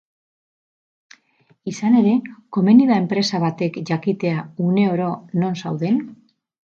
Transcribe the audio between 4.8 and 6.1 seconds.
oro non zauden?